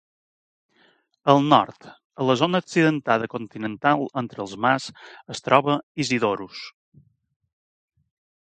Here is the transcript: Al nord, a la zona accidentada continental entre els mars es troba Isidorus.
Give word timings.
Al 1.33 1.41
nord, 1.53 1.85
a 2.23 2.27
la 2.29 2.35
zona 2.41 2.61
accidentada 2.63 3.29
continental 3.35 4.03
entre 4.23 4.43
els 4.47 4.55
mars 4.67 4.89
es 5.35 5.45
troba 5.51 5.79
Isidorus. 6.07 6.63